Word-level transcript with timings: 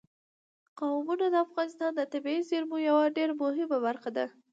قومونه 0.79 1.25
د 1.29 1.35
افغانستان 1.45 1.91
د 1.95 2.01
طبیعي 2.13 2.41
زیرمو 2.49 2.77
یوه 2.89 3.03
ډېره 3.17 3.33
مهمه 3.41 3.77
برخه 3.85 4.09
ده. 4.17 4.25